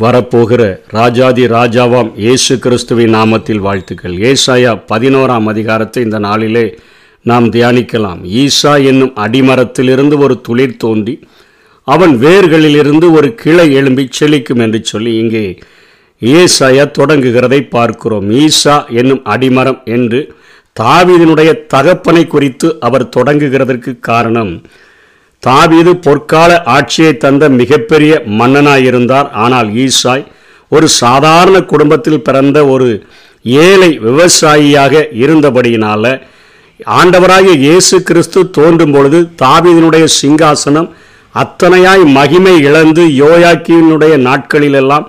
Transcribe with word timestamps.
வரப்போகிற 0.00 0.62
ராஜாதி 0.96 1.44
ராஜாவாம் 1.46 2.08
இயேசு 2.22 2.54
கிறிஸ்துவின் 2.64 3.14
நாமத்தில் 3.14 3.62
வாழ்த்துக்கள். 3.66 4.16
ஏசாயா 4.30 4.72
பதினோராம் 4.90 5.46
அதிகாரத்தை 5.52 6.00
இந்த 6.02 6.18
நாளிலே 6.18 6.64
நாம் 7.30 7.46
தியானிக்கலாம். 7.54 8.20
ஈசா 8.42 8.72
என்னும் 8.90 9.14
அடிமரத்திலிருந்து 9.24 10.16
ஒரு 10.24 10.34
துளிர் 10.48 10.76
தோன்றி 10.76 11.14
அவன் 11.84 12.14
வேர்களிலிருந்து 12.24 13.08
ஒரு 13.18 13.30
கிளை 13.42 13.66
எழும்பி 13.72 14.08
செழிக்கும் 14.18 14.62
என்று 14.66 14.80
சொல்லி 14.84 15.14
இங்கே 15.22 15.44
ஏசாயா 16.22 16.86
தொடங்குகிறதை 16.98 17.60
பார்க்கிறோம். 17.76 18.28
ஈசா 18.44 18.76
என்னும் 19.00 19.22
அடிமரம் 19.34 19.80
என்று 19.96 20.20
தாவிதனுடைய 20.80 21.50
தகப்பனை 21.74 22.26
குறித்து 22.26 22.70
அவர் 22.80 23.12
தொடங்குகிறதற்கு 23.16 23.92
காரணம் 24.10 24.52
தாவீது 25.46 25.92
பொற்கால 26.06 26.50
ஆட்சியை 26.68 27.12
தந்த 27.16 27.44
மிகப்பெரிய 27.60 28.12
மன்னனாயிருந்தார். 28.38 29.28
ஆனால் 29.36 29.68
ஈசாய் 29.84 30.24
ஒரு 30.72 30.86
சாதாரண 31.00 31.56
குடும்பத்தில் 31.64 32.22
பிறந்த 32.22 32.58
ஒரு 32.66 32.88
ஏழை 33.44 33.90
விவசாயியாக 34.06 34.94
இருந்தபடியினால 35.24 36.04
ஆண்டவராகிய 36.96 37.54
இயேசு 37.66 37.96
கிறிஸ்து 38.02 38.40
தோன்றும் 38.50 38.94
பொழுது 38.94 39.18
தாவீதினுடைய 39.42 40.04
சிங்காசனம் 40.16 40.88
அத்தனையாய் 41.34 42.04
மகிமை 42.16 42.54
இழந்து 42.68 43.04
யோயாக்கியினுடைய 43.20 44.14
நாட்களிலெல்லாம் 44.26 45.06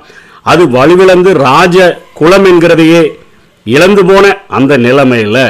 அது 0.52 0.64
வலுவிழந்து 0.68 1.32
ராஜ 1.46 1.78
குலம் 2.14 2.46
என்கிறதையே 2.46 3.02
இழந்து 3.66 4.04
போன 4.06 4.26
அந்த 4.58 4.74
நிலைமையில் 4.86 5.42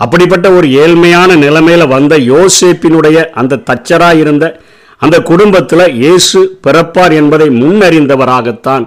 அப்படிப்பட்ட 0.00 0.50
ஒரு 0.50 0.66
ஏழ்மையான 0.68 1.36
நிலைமையில 1.36 1.88
வந்த 1.88 2.14
யோசேப்பினுடைய 2.18 3.18
அந்த 3.32 3.62
தச்சராக 3.70 4.18
இருந்த 4.18 4.60
அந்த 4.98 5.22
குடும்பத்தில் 5.22 5.92
இயேசு 5.94 6.58
பிறப்பார் 6.66 7.12
என்பதை 7.12 7.48
முன்னறிந்தவராகத்தான் 7.50 8.84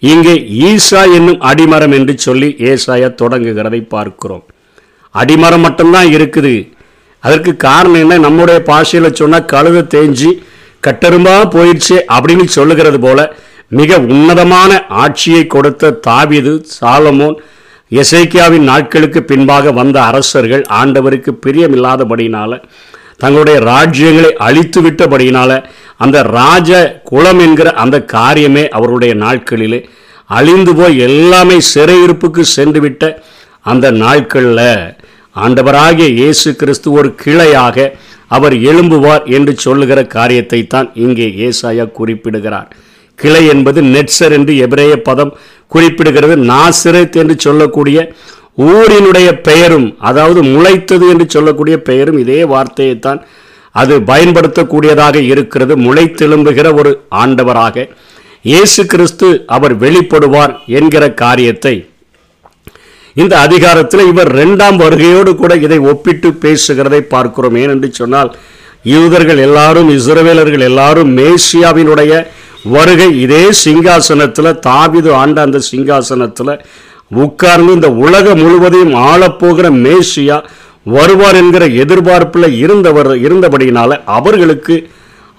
இங்கே 0.00 0.34
ஈசா 0.68 1.00
என்னும் 1.14 1.40
அடிமரம் 1.40 1.92
என்று 1.92 2.18
சொல்லி 2.18 2.48
ஏசாய 2.58 3.04
தொடங்குகிறதை 3.22 3.86
பார்க்கிறோம். 3.88 4.44
அடிமரம் 5.14 5.64
மட்டும்தான் 5.66 6.08
இருக்குது. 6.16 6.72
அதற்கு 7.20 7.56
காரணம் 7.56 8.00
என்ன? 8.02 8.18
நம்முடைய 8.18 8.62
பாஷையில் 8.62 9.14
சொன்னால் 9.14 9.48
கழுத 9.52 9.78
தேஞ்சி 9.94 10.30
கட்டரும்பா 10.86 11.34
போயிடுச்சு 11.56 11.96
அப்படின்னு 12.16 12.44
சொல்லுகிறது 12.44 13.00
போல 13.00 13.20
மிக 13.68 13.98
உன்னதமான 13.98 14.86
ஆட்சியை 14.88 15.46
கொடுத்த 15.46 15.98
தாவிது 16.06 16.52
சாலமோன் 16.80 17.36
எசைக்கியாவின் 17.92 18.62
நாட்களுக்கு 18.62 19.22
பின்பாக 19.22 19.72
வந்த 19.72 20.02
அரசர்கள் 20.02 20.64
ஆண்டவருக்கு 20.70 21.32
பிரியமில்லாதபடியினால 21.46 22.60
தங்களுடைய 23.16 23.58
ராஜ்யங்களை 23.60 24.30
அழித்து 24.38 24.80
விட்டபடியினால 24.82 25.52
அந்த 25.96 26.22
ராஜ 26.22 26.70
குலம் 27.02 27.38
என்கிற 27.38 27.70
அந்த 27.74 28.04
காரியமே 28.12 28.68
அவருடைய 28.68 29.14
நாட்களிலே 29.14 29.80
அழிந்து 30.30 30.74
போய் 30.74 30.98
எல்லாமே 30.98 31.58
சிறையிருப்புக்கு 31.74 32.40
சென்றுவிட்ட 32.56 33.04
அந்த 33.62 33.90
நாட்களில் 33.90 34.66
ஆண்டவராகிய 35.36 36.06
இயேசு 36.10 36.56
கிறிஸ்து 36.56 36.92
ஒரு 36.92 37.14
கிளையாக 37.24 37.92
அவர் 38.26 38.52
எழும்புவார் 38.52 39.24
என்று 39.26 39.56
சொல்லுகிற 39.56 40.06
காரியத்தை 40.06 40.66
தான் 40.66 40.92
இங்கே 40.94 41.26
ஏசாயா 41.38 41.92
குறிப்பிடுகிறார். 41.92 42.68
கிளை 43.18 43.46
என்பது 43.46 43.82
நெட்சர் 43.82 44.32
என்று 44.32 44.56
எபிரேய 44.56 45.02
பதம் 45.02 45.32
குறிப்பிடுகிறது. 45.74 46.36
நாசிரத் 46.52 47.18
என்று 47.22 47.36
சொல்லக்கூடிய 47.46 47.98
ஊரினுடைய 48.70 49.28
பெயரும் 49.48 49.88
அதாவது 50.08 50.40
முளைத்தது 50.54 51.06
என்று 51.12 51.26
சொல்லக்கூடிய 51.34 51.76
பெயரும் 51.88 52.18
இதே 52.22 52.40
வார்த்தையை 52.52 52.96
தான் 53.06 53.20
அது 53.80 53.94
பயன்படுத்தக்கூடியதாக 54.10 55.16
இருக்கிறது. 55.32 55.72
முளைத்தெழும்புகிற 55.86 56.68
ஒரு 56.80 56.92
ஆண்டவராக 57.22 57.86
இயேசு 58.50 58.82
கிறிஸ்து 58.92 59.28
அவர் 59.56 59.74
வெளிப்படுவார் 59.84 60.52
என்கிற 60.78 61.04
காரியத்தை. 61.22 61.74
இந்த 63.20 63.34
அதிகாரத்தில் 63.46 64.08
இவர் 64.10 64.30
இரண்டாம் 64.34 64.76
வருகையோடு 64.82 65.30
கூட 65.36 65.52
இதை 65.66 65.78
ஒப்பிட்டு 65.92 66.28
பேசுகிறதை 66.44 67.00
பார்க்கிறோம். 67.14 67.56
ஏனென்று 67.62 67.88
சொன்னால் 68.00 68.30
யூதர்கள் 68.94 69.40
எல்லாரும் 69.46 69.88
இஸ்ரவேலர்கள் 69.98 70.64
எல்லாரும் 70.70 71.10
மேசியாவினுடைய 71.18 72.12
வருகை 72.64 73.20
இதே 73.20 73.50
சிங்காசனத்தில் 73.64 74.58
தாவிது 74.66 75.12
ஆண்ட 75.12 75.40
அந்த 75.40 75.60
சிங்காசனத்தில் 75.70 76.60
உட்கார்ந்து 77.08 77.72
இந்த 77.72 77.90
உலகம் 77.90 78.38
முழுவதையும் 78.38 78.94
ஆளப்போகிற 78.94 79.70
மேசியா 79.70 80.44
வருவார் 80.84 81.34
என்கிற 81.34 81.66
எதிர்பார்ப்பில் 81.66 82.52
இருந்தவர் 82.52 83.06
இருந்தபடியினால 83.06 84.02
அவர்களுக்கு 84.04 84.90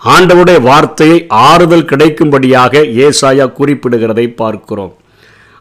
ஆண்டவுடைய 0.05 0.61
வார்த்தையை 0.61 1.25
ஆறுதல் 1.29 1.85
கிடைக்கும்படியாக 1.85 2.77
ஏசாயா 2.77 3.53
குறிப்பிடுகிறதை 3.59 4.35
பார்க்கிறோம். 4.35 4.95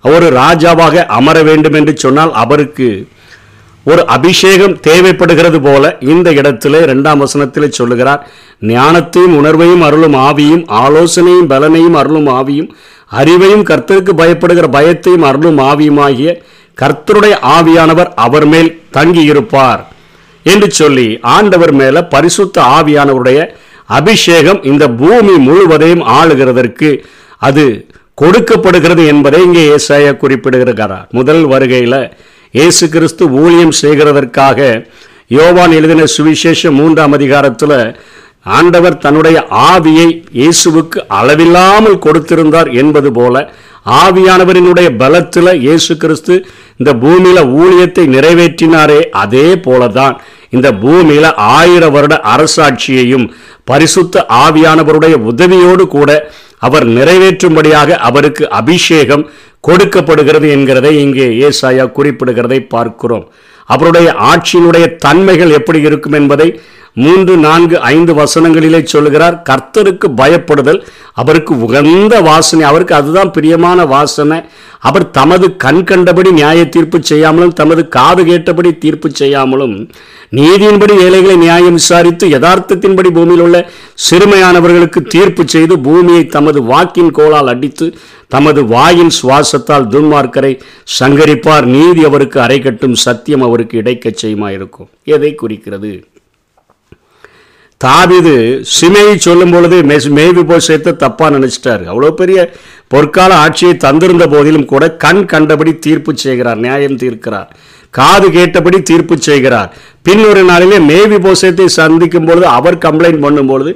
அவர் 0.00 0.22
ராஜாவாக 0.22 1.06
அமர 1.06 1.42
வேண்டும் 1.42 1.72
என்று 1.72 1.96
சொன்னால் 1.96 2.32
அவருக்கு 2.32 3.08
ஒரு 3.88 4.02
அபிஷேகம் 4.06 4.80
தேவைப்படுகிறது 4.80 5.60
போல 5.60 5.98
இந்த 6.00 6.30
இடத்துல 6.30 6.80
இரண்டாம் 6.82 7.18
வசனத்தில் 7.18 7.70
சொல்லுகிறார் 7.70 8.22
ஞானத்தையும் 8.62 9.36
உணர்வையும் 9.38 9.80
அருளும் 9.80 10.16
ஆவியும் 10.20 10.64
ஆலோசனையும் 10.76 11.50
பலனையும் 11.50 11.94
அருளும் 11.94 12.26
ஆவியும் 12.26 12.70
அறிவையும் 13.12 13.62
கர்த்தருக்கு 13.62 14.12
பயப்படுகிற 14.14 14.66
பயத்தையும் 14.68 15.22
அருளும் 15.22 15.58
ஆவியுமாகிய 15.58 16.32
கர்த்தருடைய 16.78 17.34
ஆவியானவர் 17.56 18.10
அவர் 18.14 18.46
மேல் 18.46 18.80
தங்கி 18.90 19.22
இருப்பார் 19.22 19.82
என்று 20.42 20.70
சொல்லி 20.70 21.18
ஆண்டவர் 21.20 21.72
மேல 21.72 22.02
பரிசுத்த 22.04 22.60
ஆவியானவருடைய 22.62 23.40
அபிஷேகம் 23.86 24.60
இந்த 24.62 24.88
பூமி 24.90 25.34
முழுவதையும் 25.38 26.04
ஆளுகிறதற்கு 26.08 26.90
அது 27.38 27.64
கொடுக்கப்படுகிறது 28.14 29.06
என்பதை 29.06 29.42
இங்கே 29.42 29.76
ஏசாயா 29.76 30.16
குறிப்பிடுகிறார். 30.16 31.08
முதல் 31.10 31.44
வருகையில் 31.44 32.00
இயேசு 32.54 32.84
கிறிஸ்து 32.88 33.24
ஊழியம் 33.38 33.74
செய்கிறதற்காக 33.80 34.58
யோவான் 35.30 35.72
எழுதின 35.72 36.02
சுவிசேஷம் 36.12 36.78
மூன்றாம் 36.80 37.12
அதிகாரத்தில் 37.12 37.78
ஆண்டவர் 38.52 38.96
தன்னுடைய 38.98 39.38
ஆவியை 39.68 40.08
இயேசுவுக்கு 40.32 40.98
அளவில்லாமல் 41.12 41.98
கொடுத்திருந்தார் 41.98 42.70
என்பது 42.74 43.10
போல 43.12 43.36
ஆவியானவரினுடைய 43.98 44.88
பலத்தில் 44.96 45.52
இயேசு 45.60 45.92
கிறிஸ்து 45.96 46.34
இந்த 46.80 46.90
பூமியில 46.94 47.38
ஊழியத்தை 47.58 48.04
நிறைவேற்றினாரே 48.08 49.00
அதே 49.18 49.48
போலதான் 49.66 50.16
இந்த 50.50 50.68
பூமியில 50.82 51.26
ஆயிரம் 51.54 51.94
வருட 51.94 52.14
அரசாட்சியையும் 52.32 53.26
பரிசுத்த 53.64 54.24
ஆவியானவருடைய 54.38 55.14
உதவியோடு 55.30 55.84
கூட 55.88 56.10
அவர் 56.58 56.86
நிறைவேற்றும்படியாக 56.88 57.90
அவருக்கு 58.08 58.50
அபிஷேகம் 58.50 59.30
கொடுக்கப்படுகிறது 59.60 60.48
என்கிறதை 60.56 60.90
இங்கே 61.04 61.28
ஏசாயா 61.48 61.84
குறிப்பிடுகிறதை 61.98 62.58
பார்க்கிறோம். 62.68 63.28
அவருடைய 63.64 64.08
ஆட்சியினுடைய 64.30 64.96
தன்மைகள் 64.96 65.50
எப்படி 65.50 65.80
இருக்கும் 65.80 66.12
என்பதை 66.12 66.60
மூன்று 66.94 67.36
நான்கு 67.36 67.76
ஐந்து 67.80 68.12
வசனங்களிலே 68.14 68.84
சொல்கிறார் 68.84 69.42
கர்த்தருக்கு 69.50 70.06
பயப்படுதல் 70.20 70.80
அவருக்கு 71.12 71.60
உகந்த 71.60 72.20
வாசனை 72.20 72.64
அவருக்கு 72.64 72.94
அதுதான் 72.94 73.32
பிரியமான 73.32 73.84
வாசனை. 73.84 74.38
அவர் 74.88 75.10
தமது 75.10 75.56
கண் 75.56 75.84
கண்டபடி 75.84 76.32
நியாய 76.32 76.68
தீர்ப்பு 76.68 76.98
செய்யாமலும் 77.02 77.52
தமது 77.52 77.88
காது 77.88 78.24
கேட்டபடி 78.24 78.70
தீர்ப்பு 78.84 79.10
செய்யாமலும் 79.10 79.76
நீதியின்படி 80.36 80.94
ஏழைகளை 81.04 81.36
நியாயம் 81.36 81.78
விசாரித்து 81.80 82.28
யதார்த்தத்தின்படி 82.28 83.10
பூமியில் 83.18 83.44
உள்ள 83.44 83.70
சிறுமையானவர்களுக்கு 84.08 85.00
தீர்ப்பு 85.14 85.42
செய்து 85.46 85.78
பூமியை 85.78 86.26
தமது 86.26 86.62
வாக்கின் 86.62 87.10
கோளால் 87.10 87.46
அடித்து 87.46 87.86
தமது 88.28 88.64
வாயின் 88.66 89.12
சுவாசத்தால் 89.22 89.88
துன்மார்க்கரை 89.94 90.52
சங்கரிப்பார். 90.98 91.64
நீதி 91.64 92.04
அவருக்கு 92.04 92.40
அரை 92.40 92.60
கட்டும் 92.60 92.94
சத்தியம் 92.94 93.42
அவருக்கு 93.42 93.78
இடைக்கச் 93.78 94.24
செய்யுமாயிருக்கும். 94.24 94.88
எதை 95.04 95.34
குறிக்கிறது? 95.34 95.92
தாவிது 97.84 98.34
சிமையை 98.76 99.16
சொல்லும் 99.16 99.50
பொழுது 99.50 99.76
மேய்வு 100.16 100.42
போய் 100.46 100.66
சேர்த்து 100.68 100.92
தப்பாக 100.92 101.32
நினைச்சிட்டாரு. 101.36 101.84
அவ்வளோ 101.92 102.10
பெரிய 102.10 102.50
பொற்கால 102.94 103.30
ஆட்சியை 103.44 103.74
தந்திருந்த 103.74 104.26
போதிலும் 104.30 104.64
கூட 104.64 104.84
கண் 105.04 105.24
கண்டபடி 105.24 105.74
தீர்ப்பு 105.78 106.12
செய்கிறார் 106.16 106.56
நியாயம் 106.56 106.96
தீர்க்கிறார். 106.96 107.48
காது 107.94 108.26
கேட்டபடி 108.36 108.78
தீர்ப்பு 108.90 109.14
செய்கிறார். 109.28 109.70
பின் 110.06 110.24
ஒரு 110.30 110.42
நாளிலே 110.50 110.78
மேவி 110.90 111.18
போசத்தை 111.26 111.66
சந்திக்கும் 111.78 112.28
பொழுது 112.28 112.46
அவர் 112.58 112.82
கம்ப்ளைண்ட் 112.86 113.24
பண்ணும்பொழுது 113.24 113.72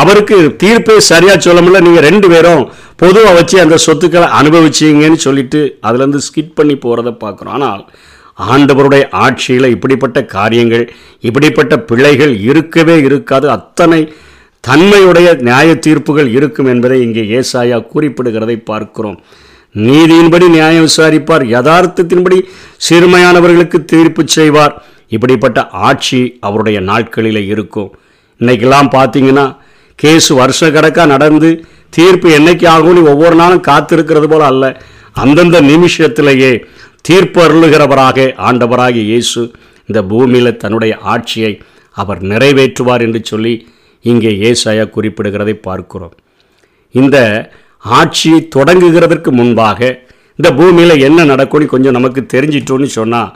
அவருக்கு 0.00 0.36
தீர்ப்பே 0.62 0.96
சரியா 1.10 1.34
சொல்ல 1.44 1.60
முடியல 1.62 1.84
நீங்கள் 1.86 2.06
ரெண்டு 2.08 2.28
பேரும் 2.32 2.64
பொதுவாக 3.02 3.34
வச்சு 3.36 3.56
அந்த 3.64 3.76
சொத்துக்களை 3.84 4.28
அனுபவிச்சிங்கன்னு 4.38 5.20
சொல்லிட்டு 5.26 5.60
அதுலேருந்து 5.86 6.24
ஸ்கிட் 6.26 6.56
பண்ணி 6.58 6.74
போகிறத 6.84 7.12
பார்க்குறோம். 7.24 7.54
ஆனால் 7.58 7.82
ஆண்டவருடைய 8.52 9.04
ஆட்சியில் 9.24 9.72
இப்படிப்பட்ட 9.74 10.18
காரியங்கள் 10.36 10.84
இப்படிப்பட்ட 11.28 11.74
பிள்ளைகள் 11.90 12.32
இருக்கவே 12.50 12.96
இருக்காது. 13.08 13.46
அத்தனை 13.56 14.00
தன்மையுடைய 14.68 15.28
நியாய 15.48 15.70
தீர்ப்புகள் 15.86 16.28
இருக்கும் 16.36 16.70
என்பதை 16.72 16.98
இங்கே 17.06 17.22
ஏசாயா 17.38 17.78
குறிப்பிடுகிறதை 17.92 18.56
பார்க்கிறோம். 18.70 19.18
நீதியின்படி 19.74 20.46
நியாயம் 20.48 20.88
விசாரிப்பார் 20.88 21.44
யதார்த்தத்தின்படி 21.54 22.38
சிறுமையானவர்களுக்கு 22.88 23.78
தீர்ப்பு 23.92 24.22
செய்வார். 24.36 24.74
இப்படிப்பட்ட 25.14 25.60
ஆட்சி 25.88 26.20
அவருடைய 26.40 26.78
நாட்களில் 26.90 27.42
இருக்கும். 27.52 27.90
இன்னைக்கெல்லாம் 28.40 28.90
பார்த்தீங்கன்னா 28.96 29.46
கேஸ் 29.98 30.28
வருஷக்கணக்காக 30.40 31.12
நடந்து 31.14 31.50
தீர்ப்பு 31.96 32.28
என்னைக்கு 32.38 32.66
ஆகும்னு 32.76 33.02
ஒவ்வொரு 33.12 33.36
நாளும் 33.40 33.66
காத்திருக்கிறது 33.70 34.28
போல 34.32 34.44
அல்ல. 34.52 34.64
அந்தந்த 35.22 35.58
நிமிஷத்திலேயே 35.72 36.52
தீர்ப்பு 37.08 37.40
அருளுகிறவராக 37.46 38.26
ஆண்டவராகிய 38.48 39.04
இயேசு 39.12 39.42
இந்த 39.88 40.00
பூமியில் 40.10 40.58
தன்னுடைய 40.62 40.92
ஆட்சியை 41.12 41.52
அவர் 41.96 42.20
நிறைவேற்றுவார் 42.30 43.04
என்று 43.06 43.20
சொல்லி 43.24 43.54
இங்கே 44.04 44.30
ஏசாயா 44.50 44.84
குறிப்பிடுகிறதை 44.96 45.54
பார்க்கிறோம். 45.68 46.14
இந்த 46.90 47.18
ஆட்சியை 47.84 48.48
தொடங்குகிறதற்கு 48.56 49.30
முன்பாக 49.30 49.80
இந்த 50.38 50.52
பூமியில் 50.52 51.02
என்ன 51.02 51.24
நடக்கும்னு 51.24 51.66
கொஞ்சம் 51.66 51.92
நமக்கு 51.92 52.26
தெரிஞ்சிட்டோன்னு 52.34 52.84
சொன்னால் 52.84 53.32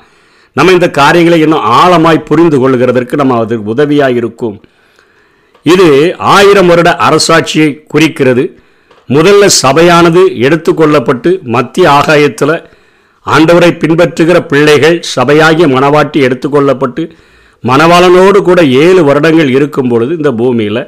நம்ம 0.53 0.73
இந்த 0.73 0.91
காரியங்களை 0.91 1.41
இன்னும் 1.41 1.67
ஆழமாய் 1.73 2.19
புரிந்து 2.19 2.59
கொள்கிறதற்கு 2.59 3.17
நம்ம 3.17 3.37
அதுக்கு 3.39 3.65
உதவியாக 3.65 4.13
இருக்கும் 4.15 4.57
இது 5.63 6.17
ஆயிரம் 6.19 6.67
வருட 6.67 6.97
அரசாட்சியை 7.01 7.69
குறிக்கிறது. 7.87 8.45
முதல்ல 9.09 9.47
சபையானது 9.47 10.23
எடுத்துக்கொள்ளப்பட்டு 10.37 11.41
மத்திய 11.47 11.91
ஆகாயத்தில் 11.91 12.57
ஆண்டவரை 13.27 13.71
பின்பற்றுகிற 13.71 14.39
பிள்ளைகள் 14.47 15.03
சபையாகிய 15.17 15.67
மணவாட்டி 15.69 16.19
எடுத்துக்கொள்ளப்பட்டு 16.29 17.11
மணவாளனோடு 17.65 18.43
கூட 18.43 18.63
ஏழு 18.65 19.05
வருடங்கள் 19.05 19.49
இருக்கும் 19.49 19.89
பொழுது 19.89 20.17
இந்த 20.17 20.33
பூமியில் 20.33 20.83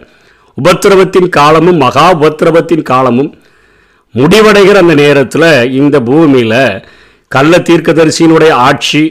உபத்திரவத்தின் 0.59 1.29
காலமும் 1.29 1.77
மகா 1.77 2.13
உபத்திரவத்தின் 2.13 2.83
காலமும் 2.83 3.39
முடிவடைகிற 4.15 4.77
அந்த 4.83 4.95
நேரத்தில் 5.05 5.51
இந்த 5.81 5.97
பூமியில் 6.09 6.63
கள்ள 7.35 7.53
தீர்க்கதரிசியினுடைய 7.69 8.53
ஆட்சி 8.69 9.03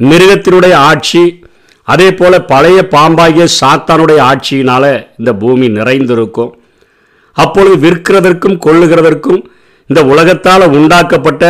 மிருகத்தினுடைய 0.00 0.74
ஆட்சி 0.90 1.22
அதே 1.88 2.06
போல் 2.18 2.46
பழைய 2.50 2.78
பாம்பாகிய 2.94 3.44
சாத்தானுடைய 3.60 4.18
ஆட்சியினால் 4.30 4.90
இந்த 5.18 5.30
பூமி 5.42 5.66
நிறைந்திருக்கும். 5.78 6.52
அப்பொழுது 7.36 7.76
விற்கிறதற்கும் 7.84 8.56
கொள்ளுகிறதற்கும் 8.66 9.40
இந்த 9.90 10.00
உலகத்தால் 10.12 10.72
உண்டாக்கப்பட்ட 10.78 11.44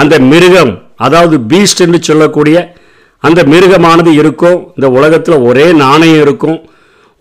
அந்த 0.00 0.14
மிருகம் 0.30 0.72
அதாவது 1.06 1.36
பீஸ்ட் 1.50 1.82
என்று 1.84 1.98
சொல்லக்கூடிய 2.08 2.56
அந்த 3.26 3.40
மிருகமானது 3.52 4.10
இருக்கும் 4.20 4.58
இந்த 4.76 4.88
உலகத்தில் 4.98 5.44
ஒரே 5.48 5.66
நாணயம் 5.84 6.22
இருக்கும் 6.26 6.58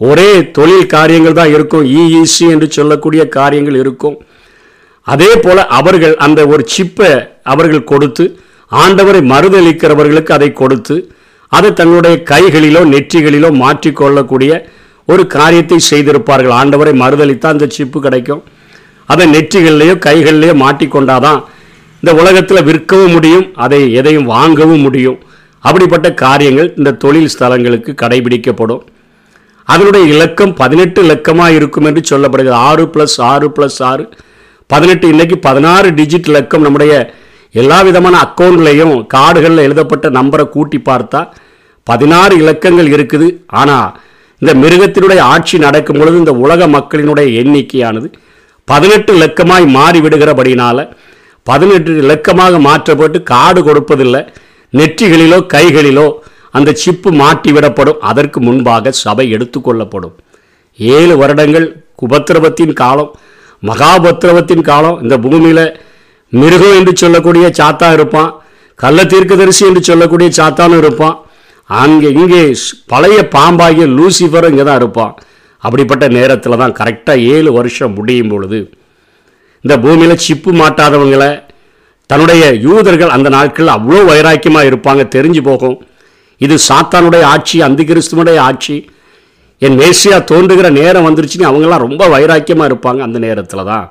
ஒரே 0.02 0.30
தொழில் 0.58 0.92
காரியங்கள் 0.96 1.40
தான் 1.40 1.54
இருக்கும் 1.56 1.86
இஇசி 2.00 2.46
என்று 2.56 2.68
சொல்லக்கூடிய 2.78 3.22
காரியங்கள் 3.38 3.78
இருக்கும். 3.84 4.18
அதே 5.12 5.32
போல 5.46 5.60
அவர்கள் 5.80 6.16
அந்த 6.26 6.40
ஒரு 6.54 6.64
சிப்பை 6.74 7.12
அவர்கள் 7.54 7.90
கொடுத்து 7.92 8.26
ஆண்டவரை 8.72 9.22
மறுதளிக்கிறவர்களுக்கு 9.32 10.32
அதை 10.38 10.50
கொடுத்து 10.62 10.96
அதை 11.52 11.70
தங்களுடைய 11.80 12.16
கைகளிலோ 12.32 12.82
நெற்றிகளிலோ 12.94 13.50
மாற்றிக்கொள்ளக்கூடிய 13.64 14.52
ஒரு 15.12 15.24
காரியத்தை 15.36 15.78
செய்திருப்பார்கள். 15.92 16.54
ஆண்டவரை 16.60 16.94
மறுதளித்தா 17.04 17.48
அந்த 17.54 17.68
சிப்பு 17.78 18.00
கிடைக்கும். 18.06 18.42
அதை 19.14 19.26
நெற்றிகள்லையோ 19.36 19.96
கைகள்லையோ 20.06 20.56
மாட்டிக்கொண்டாதான் 20.64 21.40
இந்த 22.02 22.12
உலகத்தில் 22.22 22.68
விற்கவும் 22.70 23.14
முடியும் 23.16 23.48
அதை 23.64 23.80
எதையும் 24.00 24.30
வாங்கவும் 24.36 24.84
முடியும். 24.88 25.18
அப்படிப்பட்ட 25.64 26.08
காரியங்கள் 26.24 26.70
இந்த 26.80 26.98
தொழில் 27.04 27.32
ஸ்தலங்களுக்கு 27.34 27.92
கடைபிடிக்கப்படும். 28.02 28.84
அதனுடைய 29.74 30.04
இலக்கம் 30.14 30.54
பதினெட்டு 30.62 31.00
இலக்கமாக 31.08 31.58
இருக்கும் 31.60 31.88
என்று 31.90 32.04
சொல்லப்படுகிறது. 32.12 32.60
ஆறு 32.70 32.86
ப்ளஸ் 32.94 33.18
ஆறு 33.32 33.48
ப்ளஸ் 33.58 33.80
ஆறு. 33.92 34.06
பதினெட்டு 34.72 35.06
இன்றைக்கி 35.12 35.36
பதினாறு 35.46 35.88
டிஜிட் 35.98 36.28
இலக்கம் 36.30 36.66
நம்முடைய 36.66 36.94
எல்லா 37.60 37.78
விதமான 37.86 38.16
அக்கௌண்ட்லேயும் 38.26 38.92
கார்டுகளில் 39.14 39.64
எழுதப்பட்ட 39.68 40.08
நம்பரை 40.18 40.46
கூட்டி 40.56 40.80
பார்த்தா 40.90 41.22
பதினாறு 41.88 42.34
இலக்கங்கள் 42.42 42.90
இருக்குது. 42.96 43.28
ஆனால் 43.62 43.88
இந்த 44.42 44.54
மிருகத்தினுடைய 44.64 45.22
ஆட்சி 45.34 45.58
நடக்கும் 45.64 46.00
பொழுது 46.00 46.18
இந்த 46.24 46.34
உலக 46.44 46.68
மக்களினுடைய 46.76 47.30
எண்ணிக்கையானது 47.42 48.10
பதினெட்டு 48.68 49.14
இலக்கமாய் 49.20 49.66
மாறிவிடுகிறபடினால் 49.78 50.84
பதினெட்டு 51.48 51.96
இலக்கமாக 52.04 52.60
மாற்றப்பட்டு 52.68 53.22
காடு 53.32 53.64
கொடுப்பதில்லை. 53.70 54.22
நெற்றிகளிலோ 54.74 55.40
கைகளிலோ 55.56 56.08
அந்த 56.58 56.76
சிப்பு 56.84 57.10
மாட்டி 57.24 57.52
விடப்படும் 57.58 58.02
அதற்கு 58.12 58.40
முன்பாக 58.50 58.94
சபை 59.04 59.26
எடுத்துக்கொள்ளப்படும் 59.38 60.16
ஏழு 60.80 61.16
வருடங்கள் 61.24 61.68
உபத்திரவத்தின் 62.08 62.78
காலம். 62.84 63.12
மகாபத்திரவத்தின் 63.64 64.62
காலம் 64.62 65.02
இந்த 65.02 65.18
பூமியில் 65.18 65.66
மிருகம் 66.34 66.76
என்று 66.76 66.96
சொல்லக்கூடிய 66.96 67.52
சாத்தா 67.60 67.94
இருப்பான் 67.94 68.32
கள்ள 68.80 69.06
தீர்க்கதரிசி 69.06 69.66
என்று 69.66 69.84
சொல்லக்கூடிய 69.84 70.30
சாத்தானும் 70.38 70.78
இருப்பான் 70.78 71.16
அங்கே 71.70 72.10
இங்கே 72.12 72.42
ஸ்- 72.56 72.76
பழைய 72.86 73.28
பாம்பாகிய 73.28 73.86
லூசிஃபரும் 73.88 74.50
இங்கே 74.50 74.64
தான் 74.64 74.76
இருப்பான். 74.76 75.12
அப்படிப்பட்ட 75.64 76.08
நேரத்தில் 76.08 76.58
தான் 76.58 76.74
கரெக்டாக 76.74 77.26
ஏழு 77.26 77.52
வருஷம் 77.52 77.94
முடியும் 77.94 78.30
பொழுது 78.30 78.60
இந்த 79.64 79.80
பூமியில் 79.80 80.18
சிப்பு 80.18 80.52
மாட்டாதவங்களை 80.54 81.30
தன்னுடைய 82.10 82.44
யூதர்கள் 82.62 83.10
அந்த 83.10 83.30
நாட்களில் 83.30 83.76
அவ்வளோ 83.78 84.06
வைராக்கியமாக 84.06 84.70
இருப்பாங்க 84.70 85.04
தெரிஞ்சு 85.16 85.42
போகும். 85.42 85.78
இது 86.42 86.56
சாத்தானுடைய 86.70 87.24
ஆட்சி 87.26 87.62
அந்த 87.62 87.84
கிறிஸ்துவனுடைய 87.84 88.38
ஆட்சி. 88.40 88.76
என் 89.66 89.78
மேசியா 89.80 90.18
தோன்றுகிற 90.32 90.68
நேரம் 90.80 91.06
வந்துருச்சுன்னு 91.08 91.50
அவங்கெல்லாம் 91.50 91.86
ரொம்ப 91.86 92.04
வைராக்கியமாக 92.14 92.70
இருப்பாங்க 92.70 93.02
அந்த 93.08 93.18
நேரத்தில் 93.26 93.70
தான் 93.72 93.88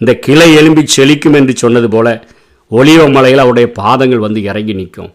இந்த 0.00 0.12
கிளை 0.24 0.48
எலும்பி 0.60 0.82
செழிக்கும் 0.96 1.36
என்று 1.38 1.52
சொன்னது 1.62 1.88
போல 1.94 2.08
ஒளிவ 2.70 3.02
மலையில் 3.14 3.42
அவருடைய 3.44 3.68
பாதங்கள் 3.80 4.24
வந்து 4.24 4.40
இறங்கி 4.50 4.74
நிற்கும். 4.80 5.10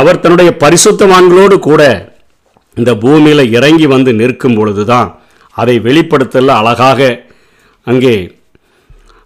அவர் 0.00 0.20
தன்னுடைய 0.24 0.50
பரிசுத்தவான்களோடு 0.62 1.56
கூட 1.68 1.82
இந்த 2.76 2.92
பூமியில் 3.02 3.50
இறங்கி 3.56 3.86
வந்து 3.94 4.12
நிற்கும் 4.20 4.56
பொழுது 4.58 4.84
தான் 4.92 5.08
அதை 5.56 5.76
வெளிப்படுத்தல 5.86 6.54
அழகாக 6.60 7.00
அங்கே 7.86 8.14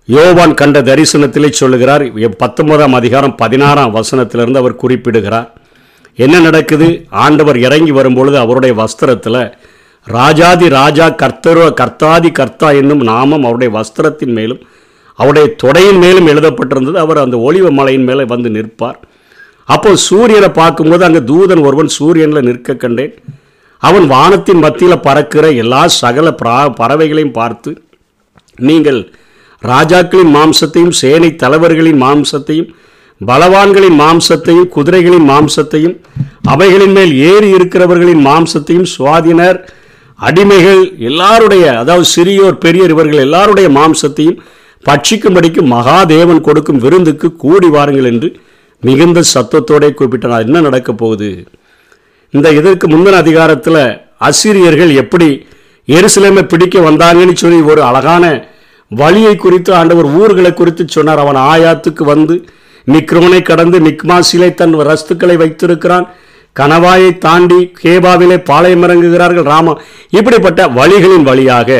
யோவான் 0.08 0.58
கண்ட 0.60 0.78
தரிசனத்திலே 0.88 1.50
சொல்லுகிறார். 1.60 2.04
பத்தொன்பதாம் 2.42 2.98
அதிகாரம் 3.00 3.36
பதினாறாம் 3.42 3.94
வசனத்திலிருந்து 3.98 4.60
அவர் 4.62 4.80
குறிப்பிடுகிறார். 4.82 5.48
என்ன 6.18 6.40
நடக்குது? 6.40 7.06
ஆண்டவர் 7.10 7.58
இறங்கி 7.58 7.90
வரும்பொழுது 7.90 8.38
அவருடைய 8.38 8.74
வஸ்திரத்தில் 8.74 9.52
ராஜாதி 10.04 10.68
ராஜா 10.68 11.08
கர்த்தரோ 11.08 11.72
கர்த்தாதி 11.80 12.32
கர்த்தா 12.32 12.70
என்னும் 12.70 13.00
நாமம் 13.00 13.42
அவருடைய 13.42 13.72
வஸ்திரத்தின் 13.78 14.32
மேலும் 14.32 14.58
அவருடைய 15.14 15.56
தொடையின் 15.62 15.98
மேலும் 15.98 16.26
எழுதப்பட்டிருந்தது. 16.26 16.94
அவர் 16.94 17.18
அந்த 17.18 17.36
ஒளிவ 17.36 17.70
மலையின் 17.70 18.04
மேலே 18.04 18.24
வந்து 18.24 18.50
நிற்பார். 18.50 19.00
அப்போ 19.64 19.96
சூரியனை 19.96 20.48
பார்க்கும்போது 20.48 21.04
அங்கே 21.04 21.18
தூதன் 21.18 21.64
ஒருவன் 21.64 21.88
சூரியனில் 21.88 22.42
நிற்க 22.42 22.74
கண்டேன். 22.74 23.14
அவன் 23.78 24.06
வானத்தின் 24.06 24.58
மத்தியில் 24.58 24.98
பறக்கிற 24.98 25.50
எல்லா 25.50 25.86
சகல 25.86 26.34
பிரா- 26.44 26.72
பறவைகளையும் 26.80 27.32
பார்த்து 27.32 27.82
நீங்கள் 28.56 29.12
ராஜாக்களின் 29.66 30.34
மாம்சத்தையும் 30.34 30.90
சேனை 30.90 31.36
தலைவர்களின் 31.36 32.02
மாம்சத்தையும் 32.02 32.68
பலவான்களின் 33.20 33.98
மாம்சத்தையும் 34.00 34.68
குதிரைகளின் 34.68 35.26
மாம்சத்தையும் 35.30 35.96
அவைகளின் 36.44 36.92
மேல் 36.92 37.12
ஏறி 37.30 37.48
இருக்கிறவர்களின் 37.50 38.22
மாம்சத்தையும் 38.26 38.88
சுவாதினர் 38.94 39.58
அடிமைகள் 40.18 40.82
எல்லாருடைய 40.98 41.64
அதாவது 41.76 42.06
சிறியோர் 42.14 42.62
பெரியோர் 42.64 42.90
இவர்கள் 42.90 43.24
எல்லாருடைய 43.24 43.68
மாம்சத்தையும் 43.68 44.38
பட்சிக்கும்படிக்கு 44.84 45.60
மகாதேவன் 45.74 46.40
கொடுக்கும் 46.40 46.78
விருந்துக்கு 46.78 47.36
கூடி 47.36 47.66
வாருங்கள் 47.66 48.04
என்று 48.04 48.28
மிகுந்த 48.82 49.22
சத்தத்தோடே 49.34 49.88
குறிப்பிட்டனர் 49.90 50.44
என்ன 50.46 50.60
நடக்கப் 50.60 50.98
போகுது? 50.98 51.30
இந்த 52.34 52.48
இதற்கு 52.50 52.86
முந்தின 52.88 53.18
அதிகாரத்தில் 53.18 53.80
அசிரியர்கள் 54.18 54.92
எப்படி 54.94 55.28
எருசலேமை 55.88 56.42
பிடிக்க 56.42 56.78
வந்தாங்கன்னு 56.80 57.34
சொல்லி 57.34 57.58
ஒரு 57.62 57.82
அழகான 57.82 58.24
வழியை 58.90 59.36
குறித்து 59.36 59.74
ஆண்டவர் 59.74 60.08
ஊர்களை 60.20 60.54
குறித்து 60.54 60.84
சொன்னார். 60.88 61.18
அவன் 61.18 61.38
ஆயாத்துக்கு 61.50 62.04
வந்து 62.04 62.36
மிக்ரோனை 62.86 63.42
கடந்து 63.42 63.78
மிக்மாசிலே 63.80 64.48
தன் 64.54 64.74
ரஸ்துக்களை 64.80 65.36
வைத்திருக்கிறான். 65.36 66.06
கணவாயை 66.56 67.10
தாண்டி 67.18 67.58
கேபாவிலே 67.82 68.36
பாளையம் 68.42 68.82
இறங்குகிறார்கள் 68.82 69.42
ராமா 69.42 69.72
இப்படிப்பட்ட 70.10 70.60
வழிகளின் 70.68 71.22
வழியாக 71.22 71.70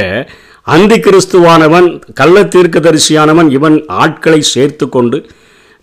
அந்தி 0.67 0.97
கிறிஸ்துவானவன் 0.97 1.89
கள்ள 2.15 2.45
தீர்க்க 2.45 2.79
தரிசியானவன் 2.81 3.49
இவன் 3.51 3.77
ஆட்களை 3.89 4.41
சேர்த்து 4.45 4.89
கொண்டு 4.89 5.19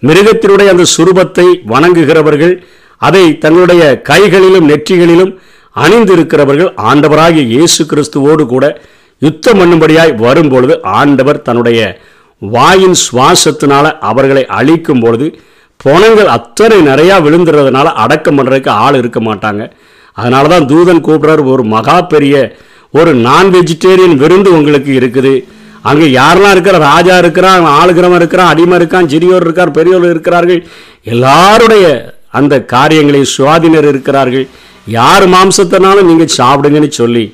மிருகத்தினுடைய 0.04 0.68
அந்த 0.68 0.86
சுரூபத்தை 0.98 1.48
வணங்குகிறவர்கள் 1.66 2.54
அதை 3.02 3.38
தங்களுடைய 3.38 3.84
கைகளிலும் 4.02 4.70
நெற்றிகளிலும் 4.70 5.32
அணிந்திருக்கிறவர்கள் 5.76 6.72
ஆண்டவராகிய 6.82 7.46
இயேசு 7.46 7.84
கிறிஸ்துவோடு 7.86 8.46
கூட 8.46 8.66
யுத்தம் 9.22 9.60
பண்ணும்படியாய் 9.60 10.14
வரும்பொழுது 10.18 10.76
ஆண்டவர் 10.82 11.42
தன்னுடைய 11.42 11.80
வாயின் 12.54 12.98
சுவாசத்தினால 13.06 13.86
அவர்களை 14.10 14.44
அழிக்கும் 14.60 15.02
பொழுது 15.04 15.28
பொணங்கள் 15.84 16.30
அத்தனை 16.38 16.78
நிறையா 16.90 17.16
விழுந்துறதுனால 17.26 17.88
அடக்கம் 18.04 18.38
பண்ணுறதுக்கு 18.38 18.72
ஆள் 18.84 18.98
இருக்க 19.02 19.20
மாட்டாங்க. 19.28 19.64
அதனால 20.18 20.50
தான் 20.54 20.68
தூதன் 20.72 21.06
கூப்பிட்றார் 21.08 21.44
ஒரு 21.54 21.64
மகா 21.76 21.98
பெரிய 22.14 22.36
ஒரு 23.00 23.12
நான் 23.28 23.50
வெஜிடேரியன் 23.56 24.18
விருந்து 24.22 24.50
உங்களுக்கு 24.58 24.92
இருக்குது. 25.00 25.34
அங்கே 25.90 26.08
யாரெல்லாம் 26.20 26.54
இருக்கிற 26.56 26.78
ராஜா 26.92 27.16
இருக்கிறான் 27.24 27.66
ஆளுகிறவன் 27.80 28.20
இருக்கிறான் 28.22 28.52
அடிமை 28.54 28.76
இருக்கான் 28.80 29.10
சிறியோர் 29.14 29.46
இருக்கார் 29.48 29.78
பெரியோர் 29.78 30.12
இருக்கிறார்கள். 30.14 30.62
எல்லாருடைய 31.14 31.86
அந்த 32.40 32.54
காரியங்களை 32.76 33.22
சுவாதினர் 33.36 33.90
இருக்கிறார்கள். 33.92 34.46
யார் 34.98 35.26
மாம்சத்தினாலும் 35.36 36.10
நீங்கள் 36.12 36.36
சாப்பிடுங்கன்னு 36.40 36.92
சொல்லி 37.02 37.26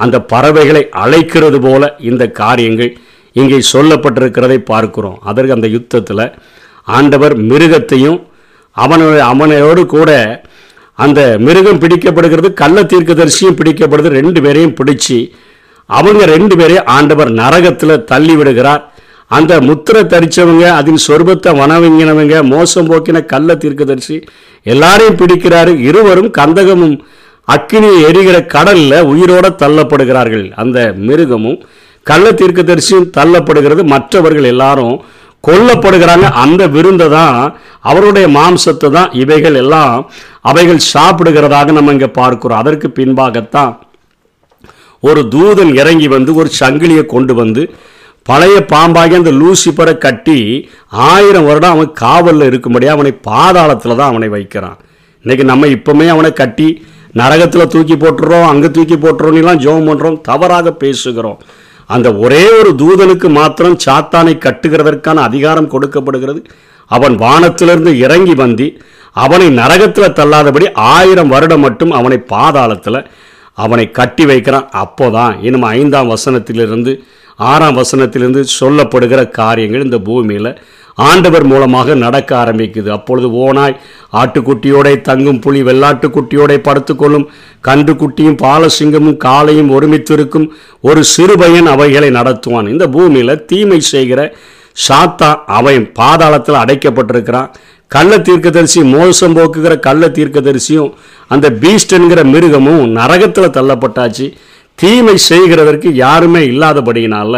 அந்த 0.00 0.16
பறவைகளை 0.32 0.82
அழைக்கிறது 1.04 1.58
போல 1.66 1.82
இந்த 2.10 2.24
காரியங்கள் 2.42 2.92
இங்கே 3.40 3.58
சொல்லப்பட்டிருக்கிறதை 3.72 4.58
பார்க்கிறோம். 4.72 5.18
அதற்கு 5.30 5.56
அந்த 5.56 5.68
யுத்தத்தில் 5.76 6.26
ஆண்டவர் 6.96 7.34
மிருகத்தையும் 7.50 8.18
அவனோட 8.76 9.16
அவனோடு 9.32 9.82
கூட 9.94 10.10
அந்த 11.04 11.20
மிருகம் 11.46 11.80
பிடிக்கப்படுகிறது 11.82 12.48
கள்ள 12.60 12.78
தீர்க்கதரிசியும் 12.92 13.58
பிடிக்கப்படுது 13.60 14.10
ரெண்டு 14.18 14.40
பேரையும் 14.44 14.76
பிடிச்சி 14.80 15.18
அவங்க 15.90 16.22
ரெண்டு 16.34 16.54
பேரையும் 16.60 16.90
ஆண்டவர் 16.96 17.30
நரகத்தில் 17.40 18.02
தள்ளி 18.10 18.34
விடுகிறார். 18.40 18.82
அந்த 19.36 19.52
முத்திரை 19.68 20.02
தரிச்சவங்க 20.12 20.64
அதன் 20.78 21.00
சொர்பத்தை 21.06 21.50
வனவங்கினவங்க 21.60 22.36
மோசம் 22.52 22.88
போக்கின 22.90 23.22
கள்ள 23.32 23.56
தீர்க்கதரிசி 23.62 24.16
எல்லாரையும் 24.72 25.18
பிடிக்கிறாரு. 25.20 25.72
இருவரும் 25.88 26.30
கந்தகமும் 26.38 26.96
அக்கினி 27.54 27.90
எரிகிற 28.08 28.36
கடலில் 28.54 29.08
உயிரோடு 29.12 29.50
தள்ளப்படுகிறார்கள். 29.62 30.46
அந்த 30.62 30.78
மிருகமும் 31.08 31.58
கள்ள 32.10 32.26
தீர்க்கதரிசியும் 32.40 33.10
தள்ளப்படுகிறது. 33.18 33.82
மற்றவர்கள் 33.94 34.50
எல்லாரும் 34.52 34.96
கொல்லப்படுகிறாங்க. 35.44 36.26
அந்த 36.42 36.62
விருந்தை 36.74 37.06
தான் 37.16 37.38
அவருடைய 37.90 38.26
மாம்சத்தை 38.36 38.88
தான் 38.98 39.10
இவைகள் 39.22 39.56
எல்லாம் 39.62 39.96
அவைகள் 40.50 40.86
சாப்பிடுகிறதாக 40.92 41.72
நம்ம 41.78 41.94
இங்கே 41.96 42.10
பார்க்கிறோம். 42.20 42.60
அதற்கு 42.62 42.88
பின்பாகத்தான் 42.98 43.72
ஒரு 45.02 45.22
தூதன் 45.34 45.72
இறங்கி 45.80 46.08
வந்து 46.14 46.30
ஒரு 46.40 46.50
சங்கிலியை 46.60 47.04
கொண்டு 47.14 47.32
வந்து 47.40 47.62
பழைய 48.28 48.56
பாம்பாகி 48.70 49.14
அந்த 49.18 49.32
லூசிபரை 49.40 49.94
கட்டி 50.04 50.38
ஆயிரம் 51.08 51.48
வருடம் 51.48 51.74
அவன் 51.74 51.90
காவலில் 52.02 52.46
இருக்கும்படி 52.50 52.86
அவனை 52.92 53.12
பாதாளத்தில் 53.28 53.98
தான் 53.98 54.12
அவனை 54.12 54.28
வைக்கிறான். 54.36 54.78
இன்னைக்கு 55.24 55.44
நம்ம 55.50 55.68
இப்போமே 55.74 56.06
அவனை 56.14 56.30
கட்டி 56.40 56.68
நரகத்தில் 57.20 57.72
தூக்கி 57.74 57.96
போட்டுறோம் 58.04 58.46
அங்கே 58.52 58.70
தூக்கி 58.76 58.96
போட்டுறோம்லாம் 59.02 59.60
ஜோம் 59.64 59.88
பண்ணுறோம் 59.88 60.18
தவறாக 60.30 60.72
பேசுகிறோம். 60.82 61.38
அந்த 61.86 62.14
ஒரே 62.14 62.44
ஒரு 62.50 62.70
தூதனுக்கு 62.74 63.28
மாத்திரம் 63.28 63.78
சாத்தானை 63.86 64.34
கட்டுகிறதற்கான 64.38 65.14
அதிகாரம் 65.14 65.70
கொடுக்கப்படுகிறது. 65.70 66.44
அவன் 66.86 67.14
வானத்திலிருந்து 67.14 67.98
இறங்கி 67.98 68.34
வந்து 68.34 68.82
அவனை 69.12 69.48
நரகத்தில் 69.58 70.16
தள்ளாதபடி 70.18 70.66
ஆயிரம் 70.74 71.28
வருடம் 71.28 71.60
மட்டும் 71.60 71.90
அவனை 71.90 72.18
பாதாளத்தில் 72.32 73.06
அவனை 73.52 73.90
கட்டி 73.90 74.24
வைக்கிறான். 74.24 74.70
அப்போதான் 74.82 75.42
இன்னும் 75.42 75.62
ஐந்தாம் 75.62 76.10
வசனத்திலிருந்து 76.10 76.94
ஆறாம் 77.36 77.76
வசனத்திலிருந்து 77.76 78.44
சொல்லப்படுகிற 78.60 79.30
காரியங்கள் 79.30 79.84
இந்த 79.84 79.98
பூமியில் 79.98 80.58
ஆண்டவர் 80.94 81.44
மூலமாக 81.44 81.94
நடக்க 81.94 82.44
ஆரம்பிக்குது. 82.44 82.88
அப்பொழுது 82.88 83.28
ஓனாய் 83.30 83.76
ஆட்டுக்குட்டியோட 84.12 85.00
தங்கும் 85.00 85.40
புலி 85.40 85.62
வெள்ளாட்டுக்குட்டியோட 85.62 86.56
படுத்துக்கொள்ளும் 86.68 87.26
கன்றுக்குட்டியும் 87.68 88.38
பாலசிங்கமும் 88.42 89.18
காளையும் 89.24 89.72
ஒருமித்திருக்கும் 89.76 90.48
ஒரு 90.80 91.04
சிறுபையன் 91.04 91.66
அவைகளை 91.66 92.10
நடத்துவான். 92.10 92.68
இந்த 92.68 92.88
பூமியில் 92.88 93.44
தீமை 93.44 93.80
செய்கிற 93.80 94.34
சாத்தா 94.88 95.34
அவன் 95.46 95.92
பாதாளத்தில் 95.98 96.62
அடைக்கப்பட்டிருக்கிறான். 96.62 97.50
கள்ள 97.86 98.18
தீர்க்கதரிசி 98.18 98.82
மோசம் 98.82 99.36
போக்குகிற 99.36 99.78
கள்ள 99.78 100.08
தீர்க்கதரிசியும் 100.08 100.92
அந்த 101.28 101.50
பீஸ்ட் 101.50 101.88
என்கிற 101.88 102.24
மிருகமும் 102.24 102.86
நரகத்தில் 102.86 103.54
தள்ளப்பட்டாச்சு. 103.56 104.32
தீமை 104.78 105.14
செய்கிறதற்கு 105.28 105.88
யாருமே 106.04 106.40
இல்லாதபடியினால 106.52 107.34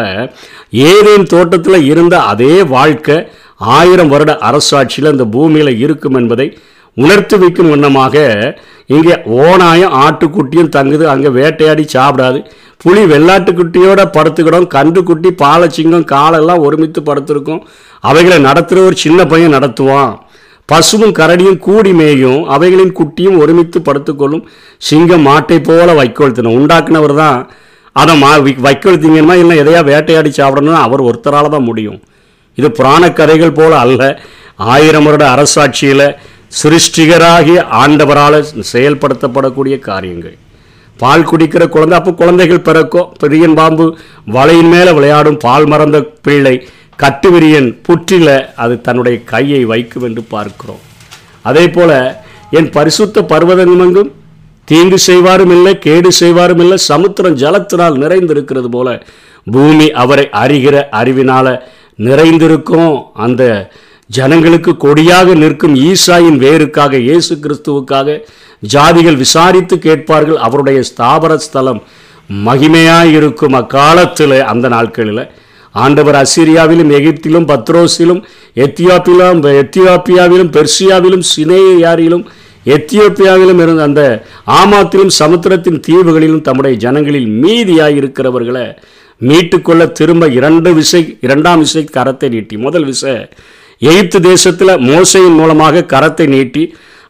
ஏதேன் 0.92 1.22
தோட்டத்தில் 1.22 1.86
இருந்த 1.92 2.20
அதே 2.20 2.62
வாழ்க்கை 2.62 3.16
ஆயிரம் 3.56 4.08
வருட 4.08 4.32
அரசாட்சியில் 4.48 5.12
இந்த 5.12 5.24
பூமியில் 5.24 5.78
இருக்கும் 5.78 6.14
என்பதை 6.14 6.58
உணர்த்து 6.96 7.38
வைக்கும் 7.38 7.70
வண்ணமாக 7.70 8.16
இங்கே 8.86 9.14
ஓனாயும் 9.44 9.94
ஆட்டுக்குட்டியும் 10.04 10.74
தங்குது. 10.76 11.04
அங்கே 11.12 11.28
வேட்டையாடி 11.28 11.84
சாப்பிடாது. 11.94 12.38
புலி 12.82 13.02
வெள்ளாட்டுக்குட்டியோட 13.04 14.00
படுத்துக்கிடும். 14.16 14.68
கன்றுக்குட்டி 14.76 15.30
பாலச்சிங்கம் 15.42 16.04
காலெல்லாம் 16.04 16.58
ஒருமித்து 16.58 17.00
படுத்துருக்கும். 17.00 17.62
அவைகளை 18.00 18.38
நடத்துகிற 18.38 18.86
ஒரு 18.86 18.96
சின்ன 18.96 19.26
பையன் 19.26 19.56
நடத்துவான். 19.56 20.12
பசுவும் 20.68 21.14
கரடியும் 21.18 21.58
கூடி 21.66 21.92
மேயும் 22.00 22.40
அவைகளின் 22.54 22.96
குட்டியும் 22.98 23.38
ஒருமித்து 23.42 23.78
படுத்துக்கொள்ளும் 23.88 24.46
சிங்கம் 24.88 25.26
மாட்டை 25.28 25.58
போல 25.68 25.88
வைக்கோழ்த்தினும் 26.00 26.56
உண்டாக்குனவர் 26.58 27.14
தான் 27.22 27.38
அதை 27.96 28.14
மா 28.22 28.30
வைக்கோழ்த்திங்கன்னா 28.66 29.34
இல்லை 29.42 29.56
எதையா 29.62 29.82
வேட்டையாடி 29.90 30.30
சாப்பிடணும்னா 30.38 30.80
அவர் 30.86 31.06
ஒருத்தரால் 31.08 31.54
தான் 31.54 31.68
முடியும். 31.68 32.00
இது 32.58 32.68
புராண 32.78 33.02
கதைகள் 33.12 33.58
போல 33.58 33.72
அல்ல. 33.84 34.02
ஆயிரம் 34.72 35.06
வருட 35.08 35.24
அரசாட்சியில் 35.34 36.08
சிருஷ்டிகராகி 36.60 37.54
ஆண்டவரால் 37.82 38.38
செயல்படுத்தப்படக்கூடிய 38.72 39.76
காரியங்கள். 39.88 40.36
பால் 40.98 41.28
குடிக்கிற 41.30 41.62
குழந்தை 41.74 41.96
அப்போ 41.98 42.12
குழந்தைகள் 42.20 42.66
பிறக்கும் 42.68 43.08
பெரியன் 43.22 43.56
பாம்பு 43.58 43.86
வலையின் 44.36 44.70
மேலே 44.74 44.92
விளையாடும் 44.98 45.40
பால் 45.46 45.66
மறந்த 45.72 45.98
பிள்ளை 46.26 46.54
கட்டுவிரியன் 47.02 47.70
புற்றில 47.86 48.28
அது 48.64 48.74
தன்னுடைய 48.86 49.16
கையை 49.32 49.62
வைக்கும் 49.72 50.06
என்று 50.08 50.22
பார்க்கிறோம். 50.34 50.82
அதே 51.48 51.64
போல 51.76 51.90
என் 52.58 52.70
பரிசுத்த 52.76 53.22
பர்வதங்கமெங்கும் 53.32 54.12
தீங்கு 54.70 54.98
செய்வாரும் 55.08 55.52
இல்லை 55.56 55.72
கேடு 55.86 56.10
செய்வாரும் 56.20 56.62
இல்லை 56.64 56.78
சமுத்திரம் 56.90 57.36
ஜலத்தினால் 57.42 58.00
நிறைந்திருக்கிறது 58.02 58.68
போல 58.76 58.88
பூமி 59.54 59.86
அவரை 60.02 60.24
அறிகிற 60.42 60.76
அறிவினால 61.00 61.46
நிறைந்திருக்கும். 62.08 62.94
அந்த 63.26 63.42
ஜனங்களுக்கு 64.10 64.72
கொடியாக 64.84 65.34
நிற்கும் 65.42 65.76
ஈசாயின் 65.90 66.38
வேருக்காக 66.44 66.98
இயேசு 67.08 67.34
கிறிஸ்துவுக்காக 67.44 68.18
ஜாதிகள் 68.74 69.22
விசாரித்து 69.22 69.76
கேட்பார்கள். 69.86 70.38
அவருடைய 70.46 70.80
ஸ்தாபர 70.90 71.34
ஸ்தலம் 71.46 71.80
மகிமையாக 72.46 73.14
இருக்கும் 73.18 73.56
அக்காலத்தில் 73.62 74.38
அந்த 74.52 74.68
நாட்களில். 74.76 75.24
ஆண்டவர் 75.84 76.18
அசிரியாவிலும் 76.22 76.90
எகிப்திலும் 76.98 77.48
பத்ரோஸிலும் 77.50 78.20
எத்தியோப்பிலும் 78.56 79.40
எத்தியோப்பியாவிலும் 79.62 80.50
பெர்சியாவிலும் 80.56 81.24
சினேயாரிலும் 81.32 82.24
எத்தியோப்பியாவிலும் 82.66 83.60
இருந்த 83.62 83.82
அந்த 83.82 84.02
ஆமாத்திலும் 84.50 85.12
சமுத்திரத்தின் 85.18 85.82
தீவுகளிலும் 85.88 86.40
தம்முடைய 86.40 86.76
ஜனங்களில் 86.76 87.28
மீதியாயிருக்கிறவர்களை 87.42 88.66
மீட்டுக்கொள்ள 89.20 89.82
திரும்ப 89.98 90.24
இரண்டு 90.38 90.70
விசை 90.74 91.02
இரண்டாம் 91.20 91.58
விசை 91.58 91.82
கரத்தை 91.92 92.28
நீட்டி. 92.28 92.56
முதல் 92.56 92.84
விசை 92.84 93.12
எகிப்து 93.78 94.18
தேசத்தில் 94.20 94.80
மோசையின் 94.88 95.38
மூலமாக 95.40 95.86
கரத்தை 95.92 96.26
நீட்டி 96.26 96.62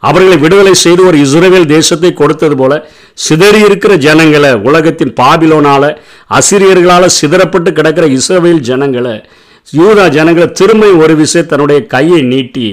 அவர்களை 0.03 0.37
விடுதலை 0.37 0.75
செய்து 0.76 1.03
ஒரு 1.07 1.19
இஸ்ரேல் 1.19 1.67
தேசத்தை 1.67 2.11
கொடுத்தது 2.12 2.57
போல 2.57 2.73
சிதறி 3.19 3.61
இருக்கிற 3.61 3.93
ஜனங்களை 3.99 4.53
உலகத்தின் 4.62 5.12
பாபிலோனால 5.21 5.85
அசிரியர்களால் 6.31 7.17
சிதறப்பட்டு 7.17 7.73
கிடக்கிற 7.73 8.07
இஸ்ரேல் 8.12 8.62
ஜனங்களை 8.62 9.17
யூதா 9.73 10.05
ஜனங்களை 10.09 10.49
திரும்ப 10.53 10.91
ஒரு 10.97 11.15
விஷயம் 11.17 11.47
தன்னுடைய 11.47 11.79
கையை 11.87 12.21
நீட்டி 12.23 12.67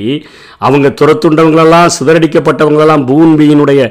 அவங்க 0.58 0.88
துரத்துண்டவங்களெல்லாம் 1.00 1.94
சிதறடிக்கப்பட்டவங்களெல்லாம் 1.98 3.06
பூமியினுடைய 3.08 3.82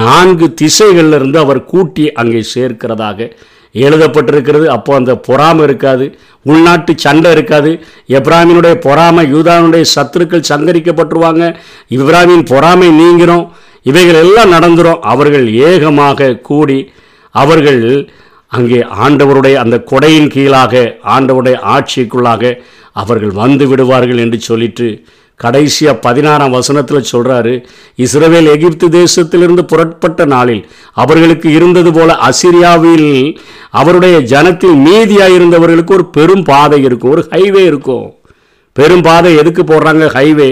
நான்கு 0.00 0.46
திசைகளில் 0.54 1.16
இருந்து 1.18 1.38
அவர் 1.38 1.60
கூட்டி 1.64 2.06
அங்கே 2.12 2.40
சேர்க்கிறதாக 2.54 3.28
எழுதப்பட்டிருக்கிறது. 3.82 4.66
அப்போ 4.76 4.94
அந்த 4.94 5.12
பொறாமை 5.28 5.64
இருக்காது. 5.64 6.06
உள்நாட்டு 6.42 6.92
சண்டை 7.04 7.30
இருக்காது. 7.30 7.70
எப்ராமினுடைய 8.18 8.74
பொறாமை 8.86 9.24
யூதானுடைய 9.34 9.84
சத்துருக்கள் 9.94 10.48
சங்கரிக்கப்பட்டுருவாங்க. 10.52 11.44
இப்ராமின் 11.98 12.44
பொறாமை 12.52 12.88
நீங்கிறோம் 13.00 13.46
இவைகள் 13.82 14.20
எல்லாம் 14.24 14.52
நடந்துரும். 14.52 15.02
அவர்கள் 15.12 15.48
ஏகமாக 15.70 16.34
கூடி 16.48 16.78
அவர்கள் 17.34 17.82
அங்கே 18.56 18.80
ஆண்டவருடைய 19.04 19.54
அந்த 19.62 19.76
கொடையின் 19.90 20.32
கீழாக 20.34 20.74
ஆண்டவருடைய 21.14 21.56
ஆட்சிக்குள்ளாக 21.74 22.52
அவர்கள் 23.02 23.32
வந்து 23.42 23.64
விடுவார்கள் 23.68 24.20
என்று 24.24 24.38
சொல்லிட்டு 24.40 24.88
கடைசியாக 25.40 25.98
பதினாறாம் 25.98 26.50
வசனத்தில் 26.50 27.08
சொல்கிறாரு 27.12 27.54
இஸ்ரவேல் 28.04 28.48
எகிப்து 28.54 28.86
தேசத்திலிருந்து 28.88 29.62
புறப்பட்ட 29.62 30.24
நாளில் 30.24 30.62
அவர்களுக்கு 30.92 31.48
இருந்தது 31.52 31.92
போல 31.92 32.16
அசிரியாவில் 32.28 33.38
அவருடைய 33.70 34.18
ஜனத்தில் 34.32 34.76
மீதியாக 34.86 35.36
இருந்தவர்களுக்கு 35.38 35.94
ஒரு 35.94 36.06
பெரும் 36.16 36.42
பாதை 36.42 36.82
இருக்கும் 36.82 37.10
ஒரு 37.10 37.24
ஹைவே 37.30 37.62
இருக்கும். 37.70 38.06
பெரும் 38.72 39.02
பாதை 39.02 39.36
எதுக்கு 39.36 39.62
போடுறாங்க? 39.62 40.06
ஹைவே 40.16 40.50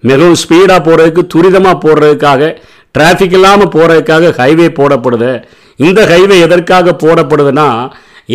மிகவும் 0.00 0.40
ஸ்பீடாக 0.42 0.80
போகிறதுக்கு 0.86 1.22
துரிதமாக 1.34 1.76
போடுறதுக்காக 1.84 2.56
டிராஃபிக் 2.94 3.36
இல்லாமல் 3.38 3.72
போகிறதுக்காக 3.74 4.32
ஹைவே 4.40 4.68
போடப்படுது. 4.78 5.32
இந்த 5.76 6.00
ஹைவே 6.12 6.36
எதற்காக 6.46 6.96
போடப்படுதுன்னா 7.04 7.68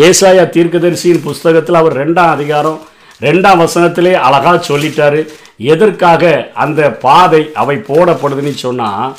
ஏசாயா 0.05 0.43
தீர்க்கதரிசியின் 0.55 1.23
புஸ்தகத்தில் 1.23 1.79
அவர் 1.81 1.95
ரெண்டாம் 2.01 2.31
அதிகாரம் 2.37 2.79
ரெண்டாம் 3.21 3.59
வசனத்திலே 3.63 4.13
அழகாக 4.27 4.57
சொல்லிட்டாரு. 4.67 5.19
எதற்காக 5.69 6.23
அந்த 6.63 6.81
பாதை 7.03 7.41
அவை 7.61 7.75
போடப்படுதுன்னு 7.89 8.53
சொன்னால் 8.65 9.11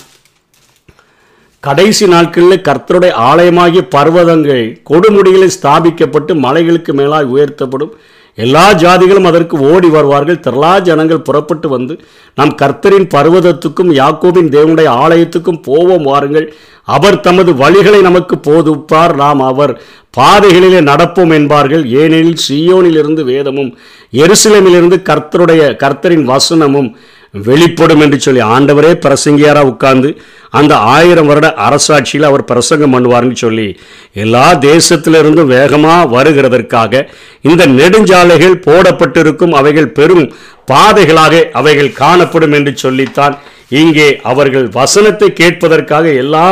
கடைசி 1.62 2.04
நாட்களில் 2.12 2.64
கர்த்தருடைய 2.68 3.12
ஆலயமாகிய 3.30 3.82
பர்வதங்கள் 3.96 4.64
கொடுமுடிகளில் 4.90 5.56
ஸ்தாபிக்கப்பட்டு 5.56 6.32
மலைகளுக்கு 6.44 6.92
மேலாய் 7.00 7.32
உயர்த்தப்படும். 7.34 7.92
எல்லா 8.35 8.75
ஜாதிகளும் 8.75 9.25
அதற்கு 9.25 9.57
ஓடி 9.61 9.89
வருவார்கள். 9.89 10.41
திரளா 10.47 10.81
ஜனங்கள் 10.81 11.21
புறப்பட்டு 11.21 11.69
வந்து 11.69 12.01
நம் 12.35 12.55
கர்த்தரின் 12.62 13.09
பர்வதத்துக்கும் 13.15 13.91
யாக்கோபின் 13.93 14.53
தேவனுடைய 14.55 14.89
ஆலயத்துக்கும் 15.05 15.62
போவோம் 15.62 16.03
வாருங்கள். 16.03 16.55
அவர் 16.83 17.21
தமது 17.21 17.53
வழிகளை 17.53 18.01
நமக்கு 18.01 18.37
போதுப்பார் 18.37 19.15
நாம் 19.15 19.41
அவர் 19.41 19.81
பாதைகளிலே 20.19 20.81
நடப்போம் 20.81 21.33
என்பார்கள். 21.33 21.85
ஏனெனில் 21.91 22.43
சியோனிலிருந்து 22.49 23.25
வேதமும் 23.25 23.77
எருசலேமிலிருந்து 24.12 24.99
கர்த்தருடைய 25.11 25.62
கர்த்தரின் 25.85 26.25
வசனமும் 26.25 26.97
வெளிப்படும் 27.35 28.01
என்று 28.01 28.21
சொல்லி 28.21 28.41
ஆண்டவரே 28.41 28.93
பிரசங்கியாராக 28.95 29.65
உட்கார்ந்து 29.65 30.21
அந்த 30.51 30.77
ஆயிரம் 30.77 31.27
வருட 31.27 31.55
அரசாட்சியில் 31.57 32.23
அவர் 32.23 32.45
பிரசங்கம் 32.45 32.95
பண்ணுவார்னு 32.95 33.33
சொல்லி 33.33 33.79
எல்லா 34.12 34.53
தேசத்திலிருந்தும் 34.55 35.47
வேகமாக 35.47 36.11
வருகிறதற்காக 36.17 37.07
இந்த 37.41 37.67
நெடுஞ்சாலைகள் 37.67 38.55
போடப்பட்டிருக்கும் 38.55 39.53
அவைகள் 39.53 39.89
பெரும் 39.89 40.33
பாதைகளாக 40.73 41.51
அவைகள் 41.53 41.93
காணப்படும் 41.93 42.53
என்று 42.53 42.77
சொல்லித்தான் 42.77 43.39
இங்கே 43.69 44.21
அவர்கள் 44.23 44.69
வசனத்தை 44.71 45.33
கேட்பதற்காக 45.33 46.15
எல்லா 46.15 46.47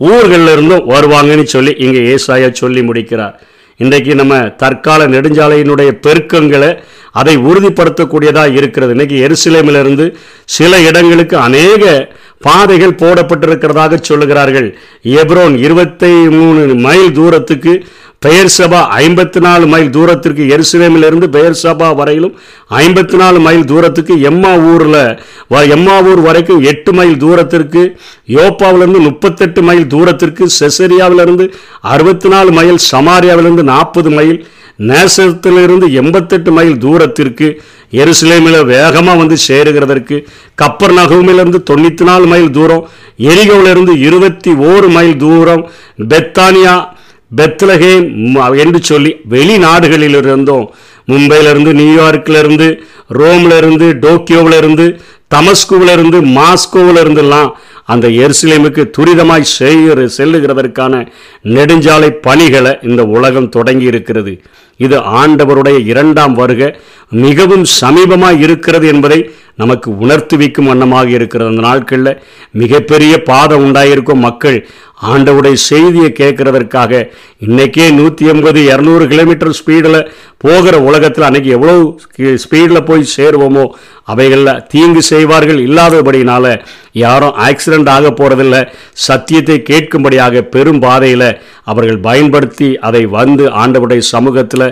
ஊர்களிலிருந்தும் 0.00 0.86
வருவாங்கன்னு 0.86 1.42
சொல்லி 1.42 1.72
இங்கே 1.78 2.16
ஏசாயா 2.16 2.52
சொல்லி 2.52 2.82
முடிக்கிறார். 2.82 3.40
இன்றைக்கு 3.78 4.12
நம்ம 4.14 4.36
தற்கால 4.62 5.00
நெடுஞ்சாலையினுடைய 5.08 5.90
பெருக்கங்களை 6.06 6.70
அதை 7.20 7.34
உறுதிப்படுத்தக்கூடியதாக 7.38 8.56
இருக்கிறது. 8.60 8.90
இன்னைக்கு 8.90 9.16
எருசலேமிலிருந்து 9.26 10.06
சில 10.56 10.80
இடங்களுக்கு 10.88 11.36
அநேக 11.36 11.84
பாதைகள் 12.40 12.98
போடப்பட்டிருக்கிறதாக 13.02 14.00
சொல்லுகிறார்கள். 14.08 14.68
எப்ரோன் 15.20 15.54
இருபத்தி 15.66 16.10
மூணு 16.36 16.60
மைல் 16.86 17.10
தூரத்துக்கு 17.12 17.72
பெயர் 18.26 18.52
சபா 18.56 18.78
ஐம்பத்தி 19.02 19.40
நாலு 19.44 19.64
மைல் 19.72 19.90
தூரத்திற்கு 19.96 20.44
எருசலேமிலிருந்து 20.54 21.26
பெயர் 21.36 21.56
சபா 21.62 21.88
வரையிலும் 21.98 22.32
ஐம்பத்தி 22.80 23.16
நாலு 23.20 23.38
மைல் 23.46 23.64
தூரத்துக்கு 23.64 24.14
எம்மா 24.30 24.52
ஊரில் 24.72 25.02
எம்மா 25.76 25.96
ஊர் 26.10 26.22
வரைக்கும் 26.26 26.64
எட்டு 26.72 26.92
மைல் 26.92 27.16
தூரத்திற்கு 27.16 27.82
யோப்பாவிலிருந்து 28.36 29.02
முப்பத்தெட்டு 29.08 29.62
மைல் 29.68 29.86
தூரத்திற்கு 29.86 30.46
செசரியாவிலிருந்து 30.60 31.46
அறுபத்தி 31.94 32.30
நாலு 32.34 32.52
மைல் 32.58 32.80
சமாரியாவிலிருந்து 32.92 33.66
நாற்பது 33.72 34.12
மைல் 34.18 34.38
நேசத்திலிருந்து 34.90 35.86
எண்பத்தெட்டு 36.00 36.50
மைல் 36.58 36.76
தூரத்திற்கு 36.78 37.46
எருசலேமில் 37.92 38.60
வேகமாக 38.64 39.18
வந்து 39.18 39.36
சேருகிறதற்கு 39.46 40.16
கப்பர் 40.54 40.94
நகமிலிருந்து 40.94 41.58
தொண்ணூற்றி 41.70 42.04
நாலு 42.04 42.26
மைல் 42.26 42.50
தூரம் 42.50 42.84
எரிகோவிலிருந்து 43.30 43.92
இருபத்தி 43.98 44.52
ஓரு 44.70 44.88
மைல் 44.88 45.16
தூரம் 45.16 45.64
பெத்தானியா 46.12 46.74
பெத்லஹேம் 47.30 48.06
என்று 48.56 48.80
சொல்லி 48.82 49.12
வெளிநாடுகளிலிருந்தும் 49.28 50.66
மும்பையிலிருந்து 51.08 51.72
நியூயார்க்கிலிருந்து 51.72 52.68
ரோம்லேருந்து 53.18 53.86
டோக்கியோவிலிருந்து 54.04 54.86
தமஸ்குவிலிருந்து 55.34 56.18
மாஸ்கோவிலிருந்துலாம் 56.36 57.50
அந்த 57.84 58.06
எருசலேமுக்கு 58.22 58.82
துரிதமாய் 58.96 59.52
செய்கிற 59.58 60.00
செல்லுகிறதற்கான 60.16 60.94
நெடுஞ்சாலை 61.54 62.10
பணிகளை 62.26 62.72
இந்த 62.82 63.02
உலகம் 63.16 63.48
தொடங்கி 63.48 63.86
இருக்கிறது 63.86 64.32
இது 64.80 64.96
ஆண்டவருடைய 65.20 65.78
இரண்டாம் 65.84 66.34
வருகை. 66.34 66.68
மிகவும் 67.12 67.66
சமீபமாக 67.80 68.42
இருக்கிறது 68.46 68.86
என்பதை 68.94 69.20
நமக்கு 69.60 69.88
உணர்த்துவிக்கும் 70.02 70.68
வண்ணமாக 70.70 71.08
இருக்கிறது. 71.16 71.50
அந்த 71.50 71.62
நாட்களில் 71.68 72.18
மிகப்பெரிய 72.60 73.14
பாதம் 73.30 73.64
உண்டாயிருக்கும் 73.66 74.24
மக்கள் 74.26 74.58
ஆண்டவுடைய 75.12 75.56
செய்தியை 75.70 76.10
கேட்கறதற்காக 76.20 76.92
இன்றைக்கே 77.46 77.86
நூற்றி 77.98 78.24
எண்பது 78.32 78.60
இரநூறு 78.70 79.04
கிலோமீட்டர் 79.12 79.56
ஸ்பீடில் 79.58 79.98
போகிற 80.44 80.74
உலகத்தில் 80.88 81.26
அன்னைக்கு 81.26 81.50
எவ்வளோ 81.56 81.74
ஸ்பீடில் 82.44 82.86
போய் 82.88 83.12
சேருவோமோ 83.16 83.64
அவைகளில் 84.12 84.60
தீங்கு 84.72 85.02
செய்வார்கள் 85.10 85.60
இல்லாதபடினால 85.66 86.44
யாரும் 87.02 87.36
ஆக்சிடென்ட் 87.46 87.90
ஆக 87.96 88.10
போகிறதில்ல 88.10 88.58
சத்தியத்தை 89.06 89.58
கேட்கும்படியாக 89.70 90.42
பெரும் 90.54 90.82
பாதையில் 90.86 91.28
அவர்கள் 91.70 92.04
பயன்படுத்தி 92.08 92.70
அதை 92.88 93.02
வந்து 93.18 93.46
ஆண்டவுடைய 93.62 94.02
சமூகத்தில் 94.14 94.66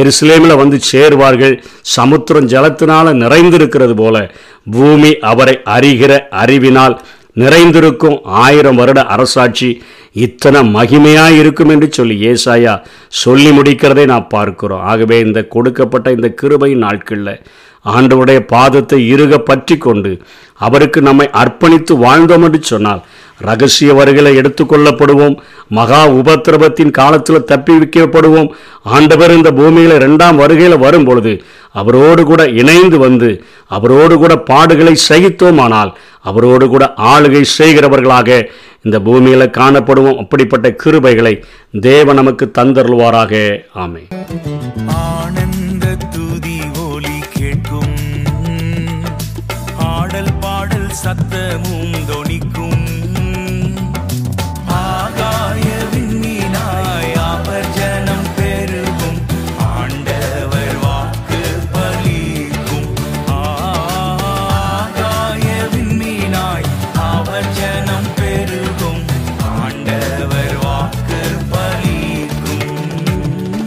எருசலேமில் 0.00 0.60
வந்து 0.60 0.78
சேருவார்கள். 0.92 1.56
சமுத்திரம் 1.94 2.50
ஜலத்தினால 2.54 3.12
நிறைந்திருக்கிறது 3.22 3.94
போல 3.96 4.16
பூமி 4.70 5.10
அவரை 5.32 5.54
அறிகிற 5.76 6.12
அறிவினால் 6.42 6.96
நிறைந்திருக்கும் 7.42 8.18
ஆயிரம் 8.44 8.78
வருட 8.80 9.00
அரசாட்சி 9.14 9.70
இத்தனை 10.24 10.60
மகிமையாக 10.74 11.38
இருக்கும் 11.40 11.68
என்று 11.68 11.88
சொல்லி 11.92 12.14
ஏசாயா 12.28 12.74
சொல்லி 13.22 13.50
முடிக்கிறதை 13.50 14.04
நான் 14.04 14.28
பார்க்கிறோம். 14.28 14.84
ஆகவே 14.92 15.16
இந்த 15.20 15.40
கொடுக்கப்பட்ட 15.54 16.12
இந்த 16.12 16.28
கிருபை 16.40 16.70
நாட்களில் 16.84 17.32
ஆண்டவருடைய 17.94 18.40
பாதத்தை 18.54 18.98
இருக 19.14 19.38
பற்றி 19.38 19.76
கொண்டு 19.76 20.12
அவருக்கு 20.66 21.00
நம்மை 21.08 21.26
அர்ப்பணித்து 21.40 21.94
வாழ்ந்தோம் 22.04 22.44
என்று 22.46 22.60
சொன்னால் 22.62 23.02
ரகசிய 23.46 23.90
வருகளை 23.94 24.30
எடுத்துக்கொள்ளப்படுவோம் 24.40 25.34
மகா 25.68 26.00
உபத்திரவத்தின் 26.18 26.92
காலத்தில் 26.98 27.46
தப்பி 27.50 27.72
வைக்கப்படுவோம். 27.72 28.48
ஆண்டவர் 28.94 29.34
இந்த 29.36 29.50
பூமியில் 29.58 29.94
இரண்டாம் 29.98 30.40
வருகையில் 30.42 30.82
வரும் 30.84 31.04
பொழுது 31.04 31.32
அவரோடு 31.80 32.22
கூட 32.24 32.42
இணைந்து 32.60 32.98
வந்து 32.98 33.30
அவரோடு 33.78 34.16
கூட 34.22 34.34
பாடுகளை 34.50 34.94
சகித்தோமானால் 35.08 35.92
அவரோடு 36.30 36.66
கூட 36.68 36.84
ஆளுகை 37.12 37.42
செய்கிறவர்களாக 37.58 38.30
இந்த 38.86 38.96
பூமியில் 39.00 39.54
காணப்படுவோம். 39.58 40.20
அப்படிப்பட்ட 40.22 40.66
கிருபைகளை 40.82 41.34
தேவன் 41.88 42.20
நமக்கு 42.22 42.44
தந்தருள்வாராக. 42.58 43.34
ஆமை 43.74 44.04
சத்தமும் 51.06 52.05